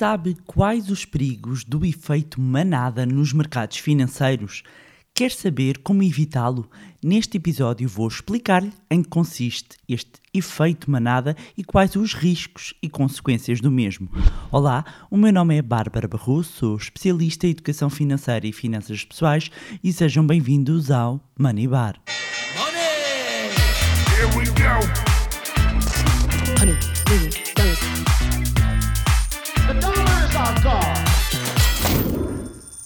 [0.00, 4.62] Sabe quais os perigos do efeito manada nos mercados financeiros?
[5.14, 6.70] Quer saber como evitá-lo?
[7.04, 12.88] Neste episódio vou explicar-lhe em que consiste este efeito manada e quais os riscos e
[12.88, 14.08] consequências do mesmo.
[14.50, 19.50] Olá, o meu nome é Bárbara Barroso, sou especialista em educação financeira e finanças pessoais
[19.84, 22.00] e sejam bem-vindos ao Money Bar.
[22.56, 24.49] Money!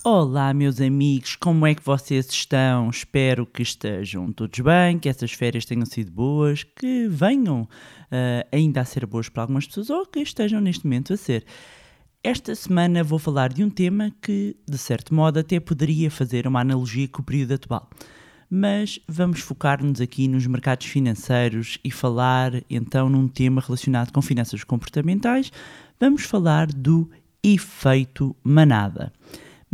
[0.07, 2.91] Olá, meus amigos, como é que vocês estão?
[2.91, 8.83] Espero que estejam todos bem, que essas férias tenham sido boas, que venham uh, ainda
[8.83, 11.47] a ser boas para algumas pessoas ou que estejam neste momento a ser.
[12.23, 16.61] Esta semana vou falar de um tema que, de certo modo, até poderia fazer uma
[16.61, 17.89] analogia com o período atual.
[18.51, 24.65] Mas vamos focar-nos aqui nos mercados financeiros e falar então num tema relacionado com finanças
[24.65, 25.51] comportamentais.
[25.99, 27.11] Vamos falar do
[27.43, 29.11] efeito manada.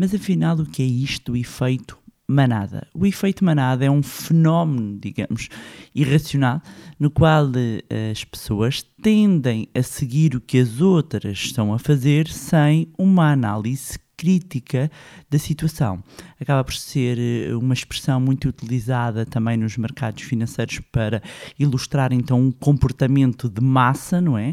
[0.01, 2.88] Mas afinal, o que é isto, o efeito manada?
[2.95, 5.51] O efeito manada é um fenómeno, digamos,
[5.95, 6.63] irracional,
[6.99, 12.29] no qual uh, as pessoas tendem a seguir o que as outras estão a fazer
[12.29, 14.90] sem uma análise crítica
[15.30, 16.04] da situação.
[16.38, 21.23] Acaba por ser eh, uma expressão muito utilizada também nos mercados financeiros para
[21.59, 24.52] ilustrar então um comportamento de massa, não é?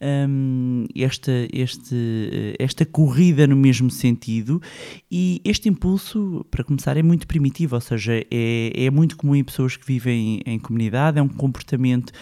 [0.00, 1.96] Um, esta, este,
[2.32, 4.62] eh, esta corrida no mesmo sentido
[5.10, 9.42] e este impulso, para começar, é muito primitivo, ou seja, é, é muito comum em
[9.42, 12.12] pessoas que vivem em comunidade, é um comportamento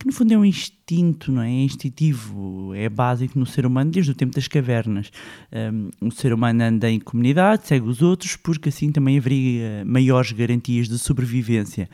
[0.00, 1.50] que no fundo é um instinto, não é?
[1.50, 5.12] É instintivo, é básico no ser humano desde o tempo das cavernas.
[5.52, 10.32] Um, o ser humano anda em comunidade, segue os outros, porque assim também haveria maiores
[10.32, 11.86] garantias de sobrevivência.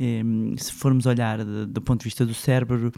[0.00, 2.90] Um, se formos olhar do ponto de vista do cérebro,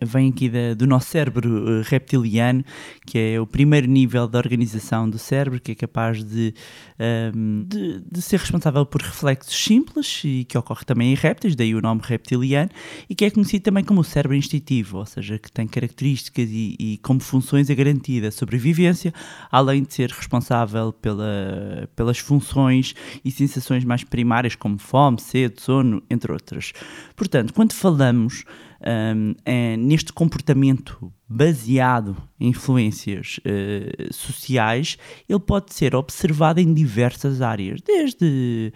[0.00, 2.64] vem aqui da, do nosso cérebro eh, reptiliano,
[3.04, 6.54] que é o primeiro nível da organização do cérebro, que é capaz de,
[6.98, 11.54] um, ehm, de, de, ser responsável por reflexos simples e que ocorre também em répteis,
[11.54, 12.70] daí o nome reptiliano,
[13.08, 16.74] e que é conhecido também como o cérebro instintivo, ou seja, que tem características e,
[16.78, 19.12] e como funções a garantia da sobrevivência,
[19.50, 26.02] além de ser responsável pela, pelas funções e sensações mais primárias, como fome, sede, sono,
[26.08, 26.72] entre outras.
[27.14, 28.44] Portanto, quando falamos
[28.86, 34.96] um, é, neste comportamento baseado em influências uh, sociais,
[35.28, 38.72] ele pode ser observado em diversas áreas, desde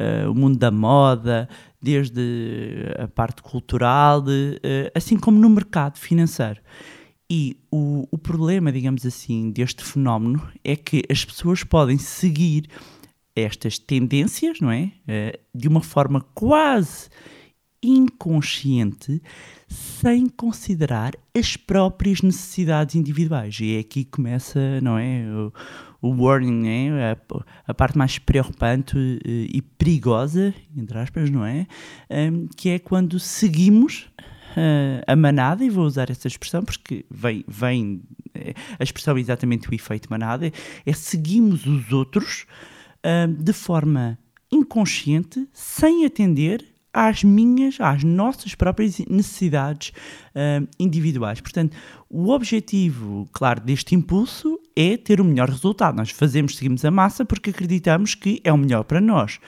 [0.00, 1.48] uh, o mundo da moda,
[1.80, 2.20] desde
[2.98, 6.60] a parte cultural, de, uh, assim como no mercado financeiro.
[7.30, 12.68] E o, o problema, digamos assim, deste fenómeno é que as pessoas podem seguir
[13.34, 14.92] estas tendências, não é?
[15.54, 17.08] de uma forma quase
[17.82, 19.20] inconsciente
[19.68, 23.58] sem considerar as próprias necessidades individuais.
[23.60, 25.24] E é aqui que começa, não é?
[26.00, 27.12] O, o warning, é?
[27.12, 27.16] A,
[27.68, 31.66] a, parte mais preocupante e, e perigosa, entre aspas, não é?
[32.10, 34.10] Um, que é quando seguimos
[34.52, 38.02] uh, a manada, e vou usar essa expressão porque vem, vem
[38.34, 40.50] é, a expressão é exatamente o efeito manada,
[40.84, 42.46] é seguimos os outros
[43.04, 44.18] uh, de forma
[44.50, 49.92] inconsciente, sem atender às minhas, às nossas próprias necessidades
[50.34, 51.40] uh, individuais.
[51.40, 51.76] Portanto,
[52.08, 55.96] o objetivo, claro, deste impulso é ter o melhor resultado.
[55.96, 59.38] Nós fazemos, seguimos a massa porque acreditamos que é o melhor para nós.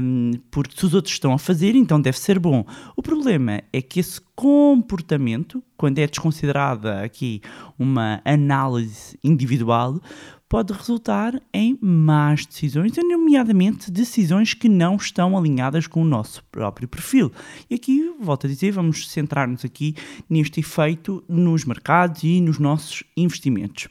[0.00, 2.64] Um, porque se os outros estão a fazer, então deve ser bom.
[2.96, 7.40] O problema é que esse comportamento, quando é desconsiderada aqui
[7.76, 10.00] uma análise individual,
[10.48, 16.88] pode resultar em más decisões, nomeadamente decisões que não estão alinhadas com o nosso próprio
[16.88, 17.30] perfil.
[17.68, 19.94] E aqui, volto a dizer, vamos centrar-nos aqui
[20.28, 23.88] neste efeito nos mercados e nos nossos investimentos.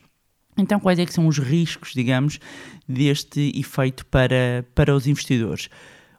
[0.57, 2.40] Então, quais é que são os riscos, digamos,
[2.88, 5.69] deste efeito para, para os investidores?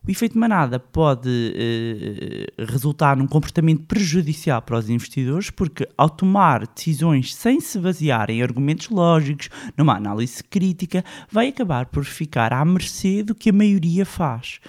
[0.08, 6.66] O efeito manada pode eh, resultar num comportamento prejudicial para os investidores, porque ao tomar
[6.66, 12.64] decisões sem se basear em argumentos lógicos, numa análise crítica, vai acabar por ficar à
[12.64, 14.60] mercê do que a maioria faz.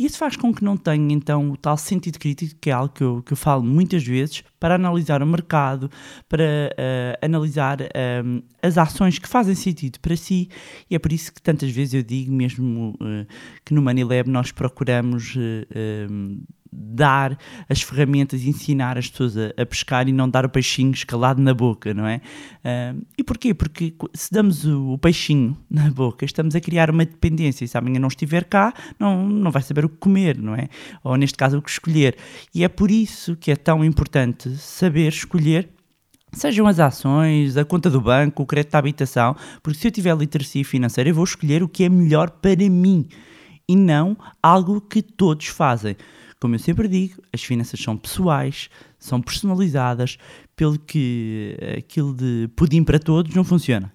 [0.00, 2.88] E isso faz com que não tenha então o tal sentido crítico, que é algo
[2.88, 5.90] que eu, que eu falo muitas vezes, para analisar o mercado,
[6.26, 6.42] para
[6.72, 10.48] uh, analisar um, eh, as ações que fazem sentido para si.
[10.88, 13.26] E é por isso que tantas vezes eu digo, mesmo uh,
[13.62, 15.36] que no Money nós procuramos.
[15.36, 16.42] Uh,
[16.72, 17.36] dar
[17.68, 21.52] as ferramentas ensinar as pessoas a, a, pescar e não dar o peixinho escalado na
[21.52, 22.20] boca, não é?
[22.64, 23.52] Uh, e porquê?
[23.52, 27.64] Porque se damos o, o, peixinho na boca, estamos a criar uma dependência.
[27.64, 30.68] E se amanhã não estiver cá, não, não vai saber o que comer, não é?
[31.02, 32.16] Ou neste caso, o que escolher.
[32.54, 35.68] E é por isso que é tão importante saber escolher
[36.32, 40.16] Sejam as ações, a conta do banco, o crédito da habitação, porque se eu tiver
[40.16, 43.08] literacia financeira, eu vou escolher o que é melhor para mim
[43.68, 45.96] e não algo que todos fazem.
[46.40, 50.16] Como eu sempre digo, as finanças são pessoais, são personalizadas,
[50.56, 53.92] pelo que aquilo de pudim para todos não funciona.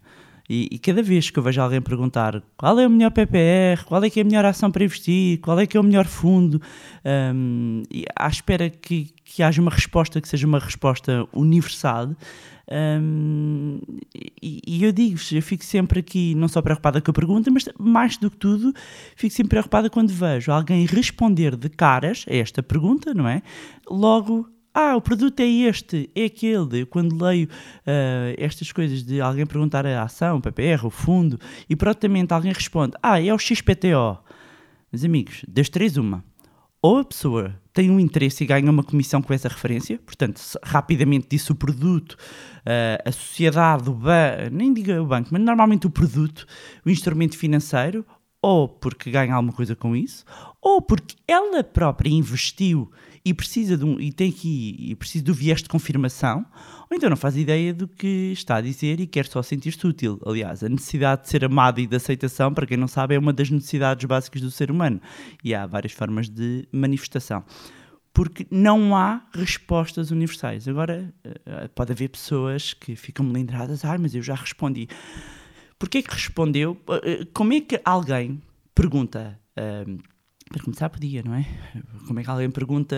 [0.49, 4.03] E, e, cada vez que eu vejo alguém perguntar qual é o melhor PPR, qual
[4.03, 6.61] é que é a melhor ação para investir, qual é que é o melhor fundo,
[7.33, 12.15] um, e à espera que, que haja uma resposta que seja uma resposta universal,
[12.71, 13.79] um,
[14.41, 17.67] e, e, eu digo-vos, eu fico sempre aqui não só preocupada com a pergunta, mas
[17.79, 18.73] mais do que tudo,
[19.15, 23.41] fico sempre preocupada quando vejo alguém responder de caras a esta pergunta, não é?
[23.89, 26.85] Logo ah, o produto é este, é aquele.
[26.85, 31.39] Quando leio uh, estas coisas de alguém perguntar a ação, o PPR, o fundo,
[31.69, 34.19] e prontamente alguém responde, ah, é o XPTO.
[34.91, 36.25] Meus amigos, das três, uma.
[36.81, 41.27] Ou a pessoa tem um interesse e ganha uma comissão com essa referência, portanto, rapidamente
[41.29, 45.89] disse o produto, uh, a sociedade, o banco, nem diga o banco, mas normalmente o
[45.89, 46.45] produto,
[46.85, 48.05] o instrumento financeiro,
[48.41, 50.25] ou porque ganha alguma coisa com isso,
[50.61, 52.91] ou porque ela própria investiu
[53.25, 56.45] e precisa de um, e tem aqui e precisa do viés de confirmação,
[56.89, 60.21] ou então não faz ideia do que está a dizer e quer só sentir-se útil.
[60.23, 63.33] Aliás, a necessidade de ser amado e de aceitação, para quem não sabe, é uma
[63.33, 65.01] das necessidades básicas do ser humano.
[65.43, 67.43] E há várias formas de manifestação.
[68.13, 70.67] Porque não há respostas universais.
[70.67, 74.87] Agora, eh, pode haver pessoas que ficam melindradas, ah, mas eu já respondi.
[75.77, 76.79] Porquê que respondeu?
[76.87, 78.41] Eh, eh, como é que alguém
[78.73, 79.39] pergunta
[80.55, 81.45] para começar, podia, não é?
[82.07, 82.95] Como é que alguém pergunta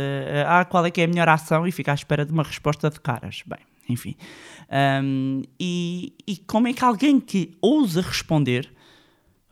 [0.47, 2.87] ah, qual é que é a melhor ação e fica à espera de uma resposta
[2.87, 3.41] de caras?
[3.47, 3.57] Bem,
[3.89, 4.15] enfim.
[5.03, 8.71] Um, e, e como é que alguém que ousa responder,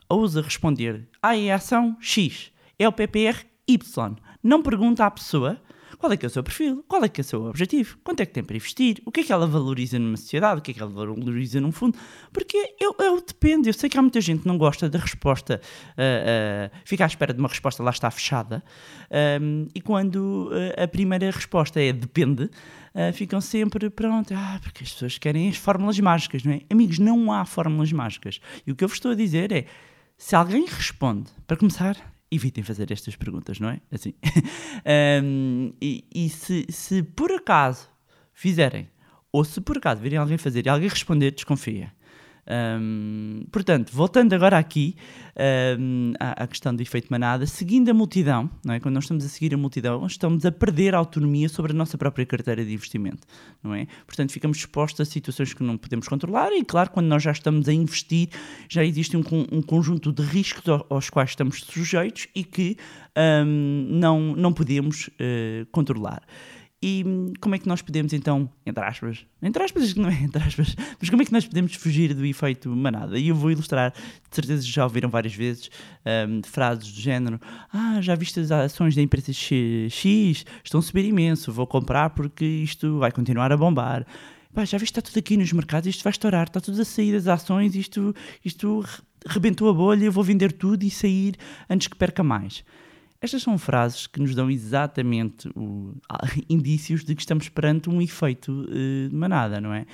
[0.08, 5.60] ousa responder, ah, é a ação X, é o PPR Y, não pergunta à pessoa
[5.98, 6.84] qual é que é o seu perfil?
[6.86, 7.98] Qual é que é o seu objetivo?
[8.04, 9.02] Quanto é que tem para investir?
[9.04, 10.60] O que é que ela valoriza numa sociedade?
[10.60, 11.98] O que é que ela valoriza num fundo?
[12.32, 13.68] Porque eu, eu depende.
[13.68, 15.60] Eu sei que há muita gente que não gosta da resposta,
[15.90, 18.62] uh, uh, fica à espera de uma resposta lá está fechada.
[19.40, 22.50] Um, e quando uh, a primeira resposta é depende,
[23.12, 26.62] ficam sempre pronto, ah, porque as pessoas querem as fórmulas mágicas, não é?
[26.70, 28.40] Amigos, não há fórmulas mágicas.
[28.66, 29.66] E o que eu vos estou a dizer é,
[30.16, 31.94] se alguém responde, para começar,
[32.30, 33.80] evitem fazer estas perguntas, não é?
[33.90, 34.14] Assim.
[35.22, 37.88] um, e, e se, se por acaso
[38.32, 38.88] fizerem,
[39.32, 41.92] ou se por acaso virem alguém fazer e alguém responder, desconfia.
[42.48, 44.94] Um, portanto, voltando agora aqui
[45.78, 48.80] um, à, à, questão do efeito manada, seguindo a multidão, não é?
[48.80, 51.98] quando nós estamos a seguir a multidão, estamos a perder a autonomia sobre a nossa
[51.98, 53.26] própria carteira de investimento.
[53.62, 53.86] Não é?
[54.06, 57.68] Portanto, ficamos expostos a situações que não podemos controlar e, claro, quando nós já estamos
[57.68, 58.28] a investir,
[58.68, 62.76] já existe um, um conjunto de riscos aos quais estamos sujeitos e que
[63.88, 66.22] não, não podemos uh, controlar.
[66.82, 67.02] E
[67.40, 71.08] como é que nós podemos então, entre aspas, entre aspas, não é entre aspas, mas
[71.08, 73.18] como é que nós podemos fugir do efeito manada?
[73.18, 75.70] E eu vou ilustrar, de certeza já ouviram várias vezes,
[76.28, 77.40] um, frases do género:
[77.72, 80.44] Ah, já viste as ações da empresa X?
[80.62, 84.06] Estão a subir imenso, vou comprar porque isto vai continuar a bombar.
[84.52, 87.12] Pá, já viste, está tudo aqui nos mercados, isto vai estourar, está tudo a sair
[87.12, 88.14] das ações, isto,
[88.44, 88.84] isto
[89.26, 91.36] rebentou a bolha, eu vou vender tudo e sair
[91.68, 92.64] antes que perca mais.
[93.20, 95.94] Estas são frases que nos dão exatamente o,
[96.48, 99.86] indícios de que estamos perante um efeito uh, de manada, não é?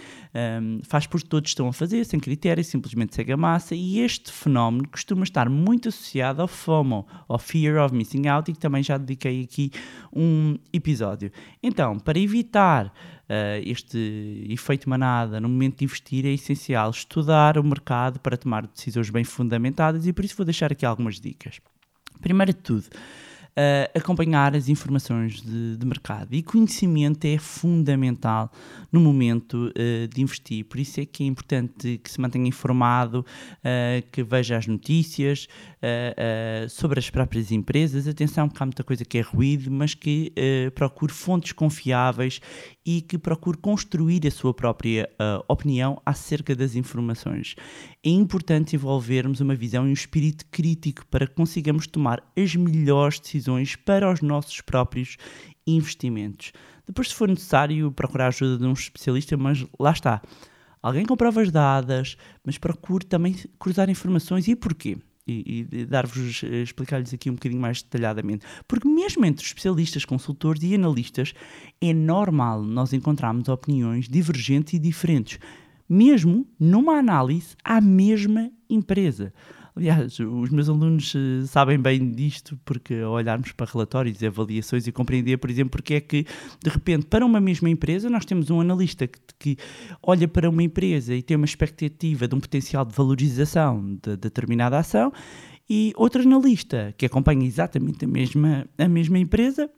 [0.61, 4.33] Um, faz por todos estão a fazer, sem critério, simplesmente segue a massa, e este
[4.33, 8.83] fenómeno costuma estar muito associado ao FOMO, ao Fear of Missing Out, e que também
[8.83, 9.71] já dediquei aqui
[10.13, 11.31] um episódio.
[11.63, 12.93] Então, para evitar uh,
[13.65, 19.11] este efeito manada no momento de investir, é essencial estudar o mercado para tomar decisões
[19.11, 21.61] bem fundamentadas, e por isso vou deixar aqui algumas dicas.
[22.23, 28.51] Primeiro de tudo, uh, acompanhar as informações de, de, mercado e conhecimento é fundamental
[28.91, 30.65] no momento uh, de investir.
[30.65, 33.27] Por isso é que é importante que se mantenha informado,
[33.59, 35.49] uh, que veja as notícias
[36.71, 38.07] sobre as próprias empresas.
[38.07, 40.33] Atenção, que há muita coisa que é ruído, mas que
[40.75, 42.41] procure fontes confiáveis
[42.85, 47.55] e que procure construir a sua própria uh, opinião acerca das informações.
[48.05, 53.21] É importante envolvermos uma visão e um espírito crítico para que consigamos tomar as melhores
[53.21, 55.17] decisões para os nossos próprios
[55.67, 56.53] investimentos.
[56.87, 60.21] Depois, se for necessário, procurar a ajuda de um especialista, mas lá está.
[60.83, 64.99] Alguém com provas dadas, mas procure também cruzar informações e porquê?
[65.27, 68.45] E, e dar-vos, eh, explicar-lhes aqui um bocadinho mais detalhadamente.
[68.67, 71.33] Porque mesmo entre especialistas, consultores e analistas,
[71.81, 75.39] é normal nós encontrarmos opiniões divergentes e diferentes,
[75.89, 79.33] mesmo numa análise à mesma empresa.
[79.75, 84.87] Aliás, os meus alunos uh, sabem bem disto, porque ao olharmos para relatórios e avaliações
[84.87, 86.27] e compreender, por exemplo, porque é que,
[86.63, 89.57] de repente, para uma mesma empresa, nós temos um analista que, que
[90.03, 94.79] olha para uma empresa e tem uma expectativa de um potencial de valorização de determinada
[94.79, 95.11] ação,
[95.71, 99.71] e outro analista que acompanha exatamente a mesma, a mesma empresa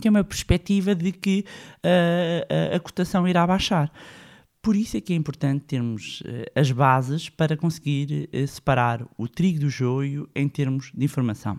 [0.00, 1.44] tem uma perspectiva de que
[1.84, 3.92] uh, a, a cotação irá baixar.
[4.60, 6.24] Por isso é que é importante termos uh,
[6.54, 11.58] as bases para conseguir uh, separar o trigo do joio em termos de informação.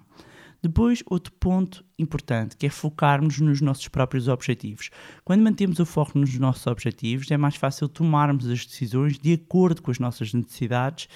[0.62, 4.90] Depois, outro ponto importante, que é focarmos nos nossos próprios objetivos.
[5.24, 9.82] Quando mantemos o foco nos nossos objetivos, é mais fácil tomarmos as decisões de acordo
[9.82, 11.08] com as nossas necessidades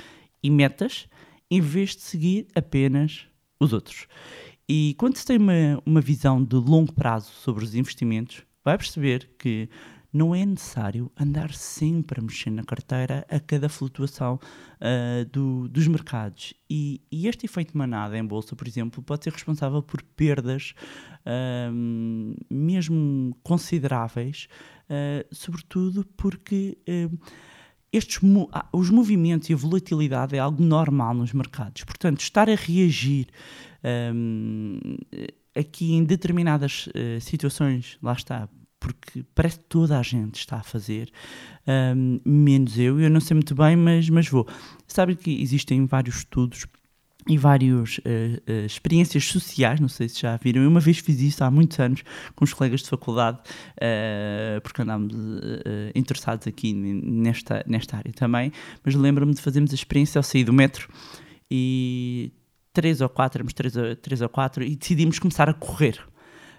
[0.42, 1.10] e metas,
[1.52, 3.28] em vez de seguir apenas
[3.60, 4.08] os outros.
[4.68, 9.30] E quando se tem uma, uma visão de longo prazo sobre os investimentos, vai perceber
[9.38, 9.70] que
[10.14, 14.40] não é necessário andar sempre a mexer na carteira a cada flutuação
[14.80, 16.54] uh, do, dos mercados.
[16.70, 20.76] E, e, este efeito manada em bolsa, por exemplo, pode ser responsável por perdas
[21.26, 24.48] uh, mesmo consideráveis,
[24.90, 26.78] uh, sobretudo porque
[27.92, 28.20] estes,
[28.72, 31.84] os movimentos e a volatilidade é algo normal nos mercados.
[31.84, 33.28] Portanto, estar a reagir
[34.14, 34.80] um,
[35.56, 38.50] aqui em determinadas uh, situações, lá está,
[38.84, 41.10] porque parece que toda a gente está a fazer,
[41.96, 44.46] um, menos eu, eu não sei muito bem, mas, mas vou.
[44.86, 46.66] Sabe que existem vários estudos
[47.26, 50.62] e várias uh, uh, experiências sociais, não sei se já viram.
[50.62, 52.04] Eu uma vez fiz isso há muitos anos
[52.36, 55.16] com os colegas de faculdade, uh, porque andámos
[55.96, 58.52] interessados aqui nesta, nesta área também.
[58.84, 60.90] Mas lembro-me de fazermos a experiência ao sair do metro
[61.50, 62.34] e
[62.74, 66.02] três ou quatro, éramos três, três ou quatro, e decidimos começar a correr.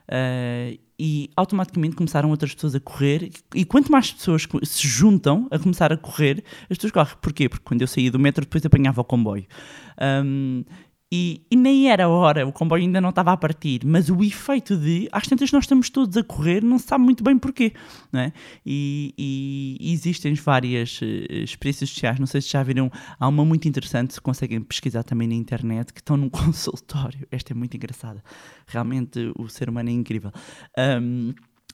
[0.09, 3.31] Uh, e automaticamente começaram outras pessoas a correr.
[3.55, 7.17] E quanto mais pessoas se juntam a começar a correr, as pessoas correm.
[7.21, 7.49] Porquê?
[7.49, 9.47] Porque quando eu saía do metro, depois apanhava o comboio.
[10.01, 10.65] Um,
[11.17, 14.77] e, e, nem era hora, o comboio ainda não estava a partir, mas o efeito
[14.77, 17.73] de, às tantas nós estamos todos a correr, não se sabe muito bem porquê,
[18.13, 18.33] não é?
[18.67, 23.69] E, e, existem várias uh, experiências sociais, não sei se já viram, há uma muito
[23.69, 28.21] interessante, se conseguem pesquisar também na internet, que estão num consultório, esta é muito engraçada,
[28.67, 30.33] realmente o ser humano é incrível.
[30.77, 31.33] Um,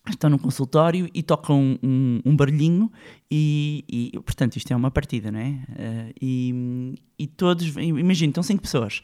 [0.09, 2.91] estão num consultório e tocam um, um barulhinho
[3.31, 5.51] e, e, portanto, isto é uma partida, não é?
[5.51, 9.03] Uh, e, e todos, imagina, estão cinco pessoas,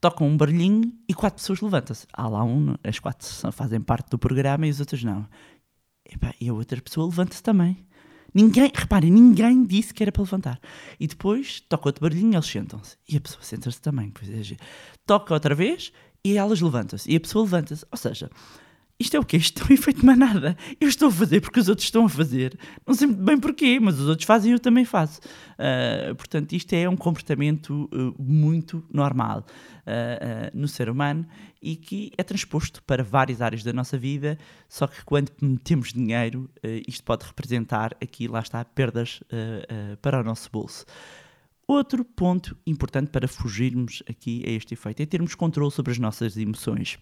[0.00, 2.06] tocam um barulhinho e quatro pessoas levantam-se.
[2.12, 5.26] Há lá um, as quatro fazem parte do programa e as outras não.
[6.08, 7.76] E, e a outra pessoa levanta-se também.
[8.34, 10.60] Ninguém, reparem, ninguém disse que era para levantar.
[11.00, 12.96] E depois toca outro barulhinho e eles sentam-se.
[13.08, 14.10] E a pessoa senta-se também.
[14.10, 14.56] Pois é,
[15.06, 15.92] toca outra vez
[16.24, 17.10] e elas levantam-se.
[17.10, 17.86] E a pessoa levanta-se.
[17.90, 18.30] Ou seja,
[19.00, 19.36] isto é o quê?
[19.36, 20.56] Isto é um efeito manada.
[20.80, 22.58] Eu estou a fazer porque os outros estão a fazer.
[22.84, 25.20] Não sei muito bem porquê, mas os outros fazem e eu também faço.
[25.20, 29.46] Uh, portanto, isto é um comportamento uh, muito normal
[29.86, 31.24] uh, no ser humano
[31.62, 34.36] e que é transposto para várias áreas da nossa vida,
[34.68, 36.48] só que quando metemos dinheiro,
[36.86, 39.20] isto pode representar aqui, lá está, perdas
[40.00, 40.86] para o nosso bolso.
[41.66, 46.36] Outro ponto importante para fugirmos aqui a este efeito é termos controle sobre as nossas
[46.36, 46.96] emoções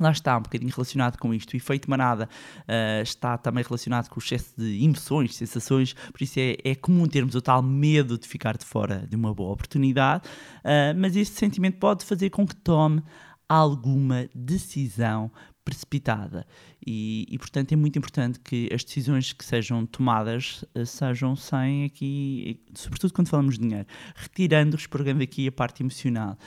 [0.00, 1.52] lá está, um bocadinho relacionado com isto.
[1.52, 2.28] O efeito manada
[2.62, 7.06] uh, está também relacionado com o excesso de emoções, sensações, por isso é, é, comum
[7.06, 10.24] termos o tal medo de ficar de fora de uma boa oportunidade,
[10.60, 13.02] uh, mas este sentimento pode fazer com que tome
[13.48, 15.30] alguma decisão
[15.64, 16.46] precipitada.
[16.84, 21.84] E, e, portanto, é muito importante que as decisões que sejam tomadas uh, sejam sem
[21.84, 26.38] aqui, sobretudo quando falamos de dinheiro, retirando, expurgando aqui a parte emocional.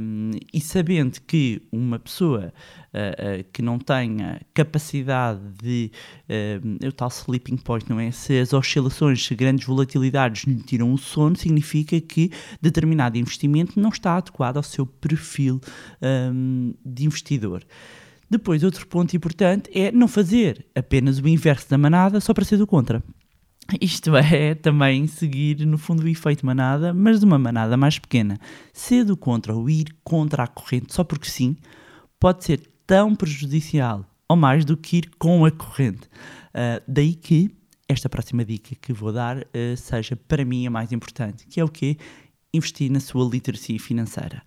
[0.00, 2.52] Um, e sabendo que uma pessoa
[2.94, 5.90] uh, uh, que não tenha capacidade de.
[6.86, 8.10] o tal sleeping point, não é?
[8.10, 13.90] Se as oscilações, se grandes volatilidades lhe tiram o sono, significa que determinado investimento não
[13.90, 15.60] está adequado ao seu perfil
[16.02, 17.62] um, de investidor.
[18.30, 22.56] Depois, outro ponto importante é não fazer apenas o inverso da manada só para ser
[22.56, 23.02] do contra.
[23.80, 28.38] Isto é também seguir, no fundo, o efeito manada, mas de uma manada mais pequena.
[28.72, 31.56] Ser do contra ou ir contra a corrente só porque sim,
[32.20, 36.06] pode ser tão prejudicial ou mais do que ir com a corrente.
[36.48, 37.50] Uh, daí que
[37.88, 41.64] esta próxima dica que vou dar uh, seja para mim a mais importante, que é
[41.64, 41.96] o que
[42.52, 44.42] Investir na sua literacia financeira.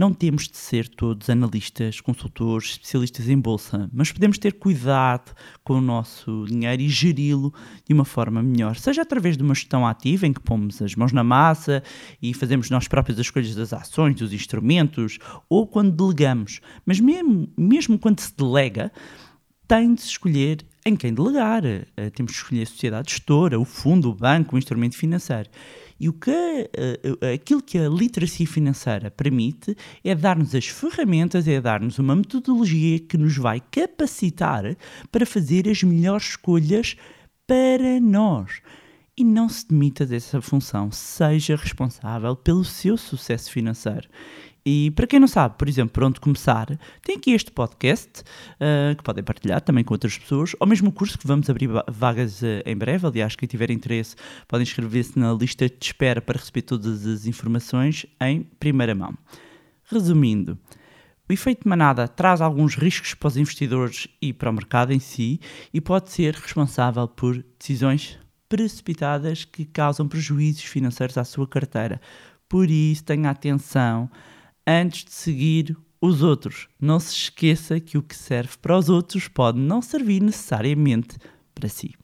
[0.00, 5.74] Não temos de ser todos analistas, consultores, especialistas em bolsa, mas podemos ter cuidado com
[5.74, 7.52] o nosso dinheiro e geri-lo
[7.86, 11.12] de uma forma melhor, seja através de uma gestão ativa em que pomos as mãos
[11.12, 11.82] na massa
[12.22, 15.18] e fazemos nós próprios as escolhas das ações, dos instrumentos,
[15.50, 16.62] ou quando delegamos.
[16.86, 18.90] Mas mesmo, mesmo quando se delega,
[19.68, 21.62] tem de se escolher em quem delegar.
[21.62, 25.50] Uh, temos de escolher a sociedade gestora, o fundo, o banco, o instrumento financeiro.
[26.00, 31.60] E o que, uh, aquilo que a literacia financeira permite é dar-nos as ferramentas, é
[31.60, 34.64] dar-nos uma metodologia que nos vai capacitar
[35.12, 36.96] para fazer as melhores escolhas
[37.46, 38.62] para nós.
[39.14, 44.08] E não se demita dessa função, seja responsável pelo seu sucesso financeiro.
[44.72, 48.94] E para quem não sabe, por exemplo, por onde começar, tem aqui este podcast uh,
[48.94, 52.40] que podem partilhar também com outras pessoas, ou mesmo o curso que vamos abrir vagas
[52.40, 53.04] uh, em breve.
[53.04, 54.14] Aliás, quem tiver interesse
[54.46, 59.12] podem inscrever-se na lista de espera para receber todas as informações em primeira mão.
[59.86, 60.56] Resumindo,
[61.28, 65.40] o efeito manada traz alguns riscos para os investidores e para o mercado em si
[65.74, 72.00] e pode ser responsável por decisões precipitadas que causam prejuízos financeiros à sua carteira.
[72.48, 74.08] Por isso, tenha atenção
[74.66, 76.68] antes de seguir os outros.
[76.80, 81.18] Não se esqueça que o que serve para os outros pode não servir necessariamente
[81.54, 81.94] para si.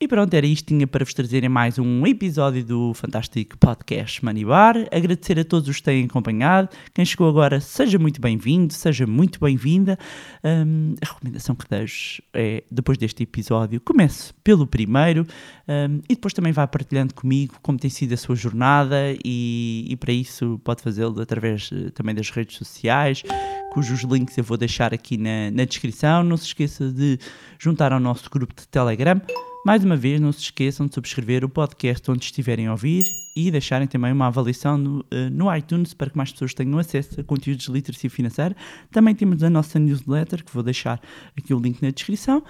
[0.00, 4.44] E pronto, era isto tinha para vos trazerem mais um episódio do fantástico podcast Money
[4.44, 4.76] Bar.
[4.92, 6.68] Agradecer a todos os que têm acompanhado.
[6.94, 9.98] Quem chegou agora, seja muito bem-vindo, seja muito bem-vinda.
[10.44, 15.26] Um, a recomendação que deixo é, depois deste episódio, comece pelo primeiro
[15.66, 19.96] um, e depois também vá partilhando comigo como tem sido a sua jornada e, e
[19.96, 23.24] para isso pode fazê-lo através uh, também das redes sociais,
[23.72, 26.22] cujos links eu vou deixar aqui na, na descrição.
[26.22, 27.18] Não se esqueça de
[27.58, 29.20] juntar ao nosso grupo de Telegram
[29.64, 33.04] mais uma vez, não se esqueçam de subscrever o podcast onde estiverem a ouvir
[33.36, 37.20] e deixarem também uma avaliação no, uh, no iTunes para que mais pessoas tenham acesso
[37.20, 38.56] a conteúdos de literacia financeira.
[38.90, 41.00] Também temos a nossa newsletter, que vou deixar
[41.36, 42.42] aqui o link na descrição.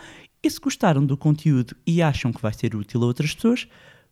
[0.43, 3.67] E se gostaram do conteúdo e acham que vai ser útil a outras pessoas,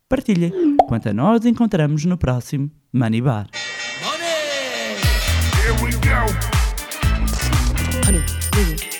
[0.09, 0.77] partilhem.
[0.89, 3.47] Quanto a nós, encontramos no próximo Money Bar.
[4.03, 4.27] Money!
[5.63, 6.27] Here we go.
[8.07, 8.96] Honey,